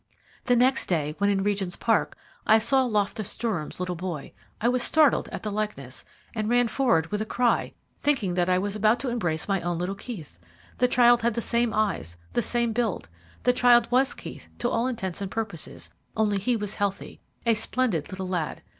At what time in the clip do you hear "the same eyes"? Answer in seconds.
11.35-12.17